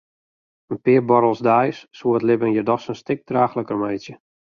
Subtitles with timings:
[0.71, 4.15] In pear buorrels deis soe it libben hjir dochs in stik draachliker meitsje.